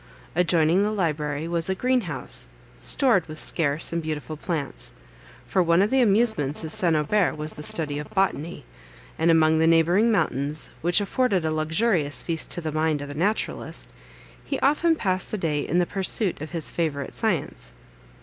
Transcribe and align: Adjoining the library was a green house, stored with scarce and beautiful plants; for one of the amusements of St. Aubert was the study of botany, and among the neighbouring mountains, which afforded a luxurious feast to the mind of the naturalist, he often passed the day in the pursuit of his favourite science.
Adjoining 0.35 0.81
the 0.81 0.89
library 0.91 1.47
was 1.47 1.69
a 1.69 1.75
green 1.75 2.01
house, 2.09 2.47
stored 2.79 3.27
with 3.27 3.39
scarce 3.39 3.93
and 3.93 4.01
beautiful 4.01 4.35
plants; 4.35 4.93
for 5.45 5.61
one 5.61 5.79
of 5.79 5.91
the 5.91 6.01
amusements 6.01 6.63
of 6.63 6.71
St. 6.71 6.95
Aubert 6.95 7.37
was 7.37 7.53
the 7.53 7.61
study 7.61 7.99
of 7.99 8.09
botany, 8.09 8.65
and 9.19 9.29
among 9.29 9.59
the 9.59 9.67
neighbouring 9.67 10.11
mountains, 10.11 10.71
which 10.81 11.01
afforded 11.01 11.45
a 11.45 11.51
luxurious 11.53 12.19
feast 12.19 12.49
to 12.49 12.61
the 12.61 12.71
mind 12.71 12.99
of 13.03 13.09
the 13.09 13.13
naturalist, 13.13 13.93
he 14.43 14.59
often 14.61 14.95
passed 14.95 15.29
the 15.29 15.37
day 15.37 15.61
in 15.61 15.77
the 15.77 15.85
pursuit 15.85 16.41
of 16.41 16.49
his 16.49 16.71
favourite 16.71 17.13
science. 17.13 17.71